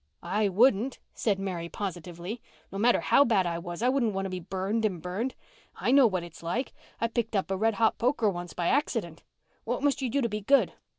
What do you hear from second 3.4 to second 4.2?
I was I wouldn't